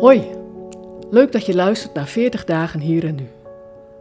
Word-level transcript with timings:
Hoi, 0.00 0.26
leuk 1.10 1.32
dat 1.32 1.46
je 1.46 1.54
luistert 1.54 1.94
naar 1.94 2.06
40 2.06 2.44
dagen 2.44 2.80
hier 2.80 3.04
en 3.04 3.14
nu. 3.14 3.26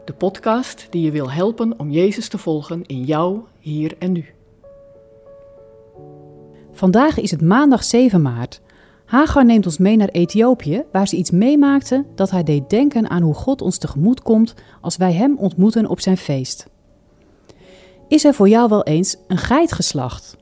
De 0.05 0.13
podcast 0.13 0.87
die 0.89 1.01
je 1.01 1.11
wil 1.11 1.31
helpen 1.31 1.79
om 1.79 1.89
Jezus 1.89 2.27
te 2.27 2.37
volgen 2.37 2.83
in 2.85 3.03
jou, 3.03 3.39
hier 3.59 3.95
en 3.99 4.11
nu. 4.11 4.25
Vandaag 6.71 7.19
is 7.19 7.31
het 7.31 7.41
maandag 7.41 7.83
7 7.83 8.21
maart. 8.21 8.61
Hagar 9.05 9.45
neemt 9.45 9.65
ons 9.65 9.77
mee 9.77 9.97
naar 9.97 10.07
Ethiopië, 10.07 10.83
waar 10.91 11.07
ze 11.07 11.15
iets 11.15 11.31
meemaakte 11.31 12.05
dat 12.15 12.29
haar 12.29 12.45
deed 12.45 12.69
denken 12.69 13.09
aan 13.09 13.21
hoe 13.21 13.33
God 13.33 13.61
ons 13.61 13.77
tegemoet 13.77 14.21
komt 14.21 14.53
als 14.81 14.97
wij 14.97 15.13
Hem 15.13 15.37
ontmoeten 15.37 15.87
op 15.87 15.99
zijn 15.99 16.17
feest. 16.17 16.67
Is 18.07 18.25
er 18.25 18.33
voor 18.33 18.49
jou 18.49 18.69
wel 18.69 18.83
eens 18.83 19.17
een 19.27 19.37
geit 19.37 19.71
geslacht? 19.71 20.37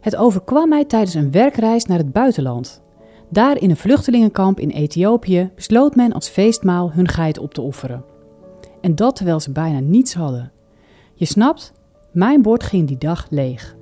Het 0.00 0.16
overkwam 0.16 0.68
mij 0.68 0.84
tijdens 0.84 1.14
een 1.14 1.30
werkreis 1.30 1.84
naar 1.84 1.98
het 1.98 2.12
buitenland. 2.12 2.84
Daar 3.36 3.60
in 3.60 3.70
een 3.70 3.76
vluchtelingenkamp 3.76 4.60
in 4.60 4.70
Ethiopië 4.70 5.50
besloot 5.54 5.94
men 5.94 6.12
als 6.12 6.28
feestmaal 6.28 6.92
hun 6.92 7.08
geit 7.08 7.38
op 7.38 7.54
te 7.54 7.60
offeren. 7.60 8.04
En 8.80 8.94
dat 8.94 9.16
terwijl 9.16 9.40
ze 9.40 9.52
bijna 9.52 9.78
niets 9.78 10.14
hadden. 10.14 10.52
Je 11.14 11.24
snapt, 11.24 11.72
mijn 12.12 12.42
bord 12.42 12.62
ging 12.62 12.86
die 12.88 12.98
dag 12.98 13.26
leeg. 13.30 13.76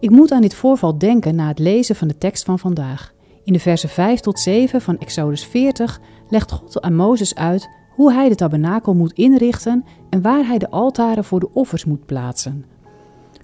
Ik 0.00 0.10
moet 0.10 0.32
aan 0.32 0.40
dit 0.40 0.54
voorval 0.54 0.98
denken 0.98 1.34
na 1.34 1.48
het 1.48 1.58
lezen 1.58 1.96
van 1.96 2.08
de 2.08 2.18
tekst 2.18 2.44
van 2.44 2.58
vandaag. 2.58 3.12
In 3.44 3.52
de 3.52 3.58
versen 3.58 3.88
5 3.88 4.20
tot 4.20 4.38
7 4.38 4.80
van 4.80 4.98
Exodus 4.98 5.44
40 5.44 6.00
legt 6.28 6.52
God 6.52 6.80
aan 6.80 6.94
Mozes 6.94 7.34
uit 7.34 7.68
hoe 7.94 8.12
hij 8.12 8.28
de 8.28 8.34
tabernakel 8.34 8.94
moet 8.94 9.12
inrichten 9.12 9.84
en 10.10 10.22
waar 10.22 10.46
hij 10.46 10.58
de 10.58 10.70
altaren 10.70 11.24
voor 11.24 11.40
de 11.40 11.52
offers 11.52 11.84
moet 11.84 12.06
plaatsen. 12.06 12.64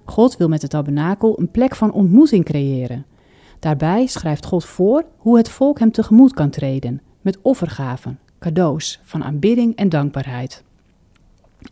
God 0.05 0.37
wil 0.37 0.49
met 0.49 0.61
de 0.61 0.69
tabernakel 0.69 1.39
een 1.39 1.51
plek 1.51 1.75
van 1.75 1.93
ontmoeting 1.93 2.45
creëren. 2.45 3.07
Daarbij 3.59 4.07
schrijft 4.07 4.45
God 4.45 4.65
voor 4.65 5.05
hoe 5.17 5.37
het 5.37 5.49
volk 5.49 5.79
hem 5.79 5.93
tegemoet 5.93 6.35
kan 6.35 6.51
treden, 6.51 7.01
met 7.21 7.39
offergaven, 7.43 8.19
cadeaus 8.39 9.01
van 9.03 9.25
aanbidding 9.25 9.77
en 9.77 9.89
dankbaarheid. 9.89 10.65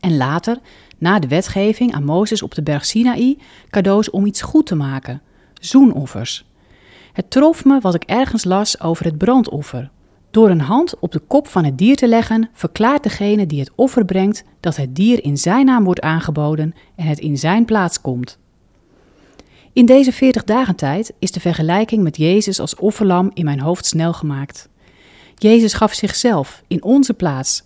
En 0.01 0.17
later, 0.17 0.59
na 0.99 1.19
de 1.19 1.29
wetgeving 1.29 1.95
aan 1.95 2.05
Mozes 2.05 2.43
op 2.43 2.55
de 2.55 2.63
berg 2.63 2.85
Sinaï, 2.85 3.39
cadeaus 3.71 4.11
om 4.11 4.27
iets 4.27 4.43
goed 4.43 4.67
te 4.67 4.75
maken, 4.75 5.23
zoenoffers. 5.61 6.47
Het 7.13 7.31
trof 7.31 7.65
me 7.65 7.81
wat 7.81 7.95
ik 7.95 8.05
ergens 8.05 8.45
las 8.45 8.81
over 8.81 9.05
het 9.05 9.19
brandoffer. 9.19 9.91
Door 10.31 10.51
een 10.51 10.61
hand 10.61 10.99
op 10.99 11.13
de 11.13 11.19
kop 11.19 11.49
van 11.49 11.65
het 11.65 11.79
dier 11.79 11.97
te 11.97 12.09
leggen, 12.09 12.49
verklaart 12.53 13.03
degene 13.03 13.47
die 13.47 13.61
het 13.61 13.73
offer 13.75 14.05
brengt 14.05 14.45
dat 14.61 14.77
het 14.77 14.95
dier 14.95 15.25
in 15.25 15.37
zijn 15.37 15.67
naam 15.67 15.85
wordt 15.85 16.01
aangeboden 16.01 16.75
en 16.97 17.07
het 17.07 17.19
in 17.19 17.39
zijn 17.39 17.65
plaats 17.65 18.01
komt. 18.01 18.39
In 19.77 19.87
deze 19.87 20.13
40 20.13 20.45
dagen 20.45 20.77
tijd 20.77 21.13
is 21.19 21.31
de 21.31 21.41
vergelijking 21.41 22.03
met 22.03 22.17
Jezus 22.17 22.61
als 22.61 22.77
offerlam 22.77 23.31
in 23.35 23.45
mijn 23.45 23.61
hoofd 23.61 23.87
snel 23.87 24.13
gemaakt. 24.13 24.69
Jezus 25.35 25.73
gaf 25.73 25.93
zichzelf 25.93 26.63
in 26.67 26.83
onze 26.83 27.15
plaats. 27.15 27.65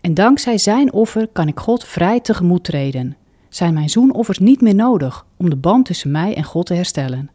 En 0.00 0.14
dankzij 0.14 0.58
zijn 0.58 0.92
offer 0.92 1.28
kan 1.32 1.48
ik 1.48 1.58
God 1.58 1.84
vrij 1.84 2.20
tegemoet 2.20 2.64
treden. 2.64 3.16
Zijn 3.48 3.74
mijn 3.74 3.88
zoenoffers 3.88 4.38
niet 4.38 4.60
meer 4.60 4.74
nodig 4.74 5.26
om 5.36 5.50
de 5.50 5.56
band 5.56 5.84
tussen 5.84 6.10
mij 6.10 6.34
en 6.34 6.44
God 6.44 6.66
te 6.66 6.74
herstellen. 6.74 7.30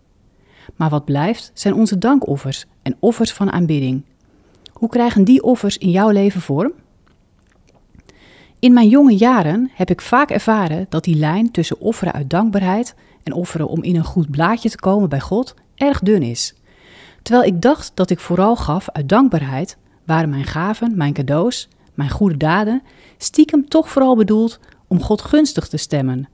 Maar 0.75 0.89
wat 0.89 1.05
blijft 1.05 1.51
zijn 1.53 1.73
onze 1.73 1.97
dankoffers 1.97 2.65
en 2.81 2.95
offers 2.99 3.33
van 3.33 3.51
aanbidding. 3.51 4.03
Hoe 4.73 4.89
krijgen 4.89 5.23
die 5.23 5.43
offers 5.43 5.77
in 5.77 5.89
jouw 5.89 6.09
leven 6.09 6.41
vorm? 6.41 6.71
In 8.63 8.73
mijn 8.73 8.87
jonge 8.87 9.15
jaren 9.15 9.71
heb 9.73 9.89
ik 9.89 10.01
vaak 10.01 10.29
ervaren 10.29 10.85
dat 10.89 11.03
die 11.03 11.15
lijn 11.15 11.51
tussen 11.51 11.79
offeren 11.79 12.13
uit 12.13 12.29
dankbaarheid 12.29 12.95
en 13.23 13.33
offeren 13.33 13.67
om 13.67 13.83
in 13.83 13.95
een 13.95 14.03
goed 14.03 14.31
blaadje 14.31 14.69
te 14.69 14.77
komen 14.77 15.09
bij 15.09 15.19
God 15.19 15.55
erg 15.75 15.99
dun 15.99 16.21
is. 16.21 16.53
Terwijl 17.21 17.47
ik 17.47 17.61
dacht 17.61 17.91
dat 17.93 18.09
ik 18.09 18.19
vooral 18.19 18.55
gaf 18.55 18.89
uit 18.89 19.09
dankbaarheid, 19.09 19.77
waren 20.05 20.29
mijn 20.29 20.43
gaven, 20.43 20.97
mijn 20.97 21.13
cadeaus, 21.13 21.67
mijn 21.93 22.09
goede 22.09 22.37
daden 22.37 22.81
stiekem 23.17 23.67
toch 23.67 23.89
vooral 23.89 24.15
bedoeld 24.15 24.59
om 24.87 25.01
God 25.01 25.21
gunstig 25.21 25.67
te 25.67 25.77
stemmen. 25.77 26.29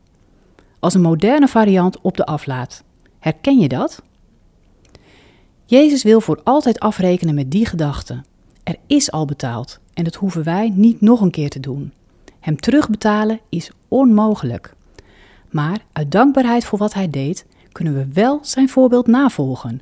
Als 0.80 0.94
een 0.94 1.02
moderne 1.02 1.48
variant 1.48 2.02
op 2.02 2.18
de 2.18 2.26
aflaat. 2.26 2.84
Herken 3.20 3.60
je 3.60 3.68
dat? 3.68 4.02
Jezus 5.66 6.04
wil 6.04 6.22
voor 6.22 6.42
altijd 6.44 6.80
afrekenen 6.80 7.36
met 7.36 7.52
die 7.52 7.66
gedachte. 7.66 8.24
Er 8.64 8.76
is 8.88 9.12
al 9.12 9.26
betaald 9.26 9.80
en 9.94 10.04
dat 10.04 10.16
hoeven 10.16 10.44
wij 10.44 10.72
niet 10.76 11.02
nog 11.02 11.22
een 11.22 11.32
keer 11.32 11.50
te 11.50 11.60
doen. 11.60 11.94
Hem 12.40 12.58
terugbetalen 12.58 13.40
is 13.50 13.72
onmogelijk. 13.88 14.74
Maar 15.50 15.80
uit 15.92 16.12
dankbaarheid 16.12 16.66
voor 16.66 16.80
wat 16.80 16.94
hij 16.94 17.10
deed, 17.10 17.46
kunnen 17.72 17.94
we 17.94 18.08
wel 18.14 18.40
zijn 18.42 18.70
voorbeeld 18.70 19.08
navolgen. 19.08 19.82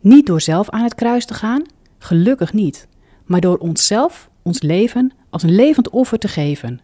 Niet 0.00 0.26
door 0.26 0.40
zelf 0.40 0.70
aan 0.70 0.82
het 0.82 0.94
kruis 0.94 1.24
te 1.24 1.34
gaan, 1.34 1.62
gelukkig 1.98 2.52
niet, 2.52 2.88
maar 3.24 3.40
door 3.40 3.56
onszelf, 3.56 4.28
ons 4.42 4.62
leven, 4.62 5.12
als 5.30 5.42
een 5.42 5.54
levend 5.54 5.90
offer 5.90 6.18
te 6.18 6.28
geven. 6.28 6.80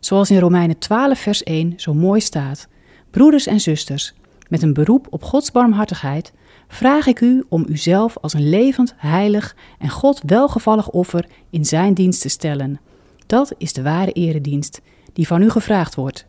Zoals 0.00 0.30
in 0.30 0.38
Romeinen 0.38 0.78
12, 0.78 1.18
vers 1.18 1.42
1 1.42 1.72
zo 1.76 1.94
mooi 1.94 2.20
staat: 2.20 2.68
Broeders 3.10 3.46
en 3.46 3.60
zusters, 3.60 4.14
met 4.48 4.62
een 4.62 4.72
beroep 4.72 5.06
op 5.10 5.22
Gods 5.22 5.52
barmhartigheid, 5.52 6.32
vraag 6.68 7.06
ik 7.06 7.20
u 7.20 7.44
om 7.48 7.64
uzelf 7.68 8.16
als 8.20 8.32
een 8.32 8.48
levend, 8.48 8.94
heilig 8.96 9.56
en 9.78 9.88
God 9.88 10.22
welgevallig 10.26 10.90
offer 10.90 11.26
in 11.50 11.64
Zijn 11.64 11.94
dienst 11.94 12.20
te 12.20 12.28
stellen. 12.28 12.80
Dat 13.28 13.52
is 13.58 13.72
de 13.72 13.82
ware 13.82 14.12
eredienst 14.12 14.80
die 15.12 15.26
van 15.26 15.42
u 15.42 15.50
gevraagd 15.50 15.94
wordt. 15.94 16.26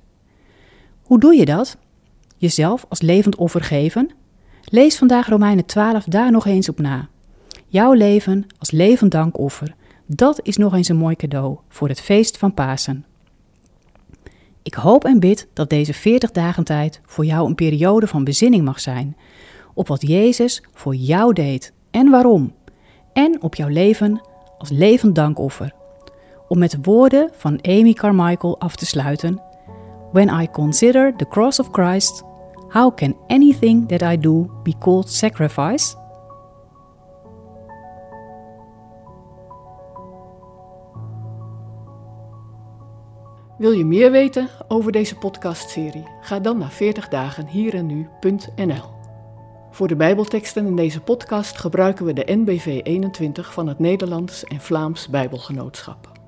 Hoe 1.01 1.19
doe 1.19 1.35
je 1.35 1.45
dat? 1.45 1.77
Jezelf 2.37 2.85
als 2.89 3.01
levend 3.01 3.35
offer 3.35 3.61
geven? 3.61 4.11
Lees 4.63 4.97
vandaag 4.97 5.27
Romeinen 5.27 5.65
12 5.65 6.03
daar 6.03 6.31
nog 6.31 6.45
eens 6.45 6.69
op 6.69 6.79
na. 6.79 7.07
Jouw 7.67 7.93
leven 7.93 8.47
als 8.57 8.71
levend 8.71 9.11
dankoffer, 9.11 9.75
dat 10.05 10.39
is 10.43 10.57
nog 10.57 10.73
eens 10.73 10.87
een 10.87 10.97
mooi 10.97 11.15
cadeau 11.15 11.57
voor 11.69 11.87
het 11.87 12.01
feest 12.01 12.37
van 12.37 12.53
Pasen. 12.53 13.05
Ik 14.63 14.73
hoop 14.73 15.05
en 15.05 15.19
bid 15.19 15.47
dat 15.53 15.69
deze 15.69 15.93
40 15.93 16.31
dagen 16.31 16.63
tijd 16.63 17.01
voor 17.05 17.25
jou 17.25 17.47
een 17.47 17.55
periode 17.55 18.07
van 18.07 18.23
bezinning 18.23 18.63
mag 18.63 18.79
zijn 18.79 19.17
op 19.73 19.87
wat 19.87 20.07
Jezus 20.07 20.63
voor 20.73 20.95
jou 20.95 21.33
deed 21.33 21.73
en 21.91 22.09
waarom, 22.09 22.53
en 23.13 23.41
op 23.41 23.55
jouw 23.55 23.67
leven 23.67 24.21
als 24.57 24.69
levend 24.69 25.15
dankoffer. 25.15 25.77
Om 26.49 26.59
met 26.59 26.71
de 26.71 26.79
woorden 26.81 27.29
van 27.33 27.61
Amy 27.61 27.93
Carmichael 27.93 28.59
af 28.59 28.75
te 28.75 28.85
sluiten: 28.85 29.41
When 30.11 30.41
I 30.41 30.49
consider 30.51 31.15
the 31.15 31.27
cross 31.27 31.59
of 31.59 31.69
Christ, 31.71 32.23
how 32.67 32.95
can 32.95 33.15
anything 33.27 33.87
that 33.87 34.01
I 34.01 34.17
do 34.17 34.49
be 34.63 34.73
called 34.79 35.09
sacrifice? 35.09 35.97
Wil 43.57 43.71
je 43.71 43.85
meer 43.85 44.11
weten 44.11 44.49
over 44.67 44.91
deze 44.91 45.15
podcastserie? 45.15 46.07
Ga 46.21 46.39
dan 46.39 46.57
naar 46.57 46.71
40dagenhierennu.nl. 46.71 48.97
Voor 49.71 49.87
de 49.87 49.95
Bijbelteksten 49.95 50.65
in 50.65 50.75
deze 50.75 51.01
podcast 51.01 51.57
gebruiken 51.57 52.05
we 52.05 52.13
de 52.13 52.23
NBV 52.25 52.79
21 52.83 53.53
van 53.53 53.67
het 53.67 53.79
Nederlands 53.79 54.43
en 54.43 54.61
Vlaams 54.61 55.07
Bijbelgenootschap. 55.07 56.18